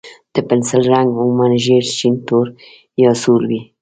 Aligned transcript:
د 0.33 0.35
پنسل 0.47 0.81
رنګ 0.93 1.09
عموماً 1.19 1.45
ژېړ، 1.63 1.85
شین، 1.97 2.15
تور، 2.27 2.47
یا 3.03 3.09
سور 3.21 3.41
وي. 3.49 3.61